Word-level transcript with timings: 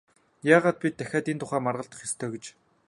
Яагаад 0.53 0.77
бид 0.81 0.93
дахиад 0.97 1.25
энэ 1.31 1.41
тухай 1.41 1.61
маргалдах 1.65 1.99
ёстой 2.07 2.29
гэж? 2.33 2.43